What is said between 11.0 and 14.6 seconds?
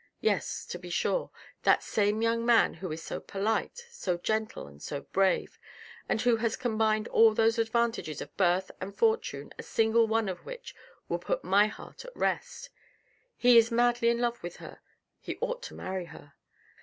would put my heart at rest— he is madly in love with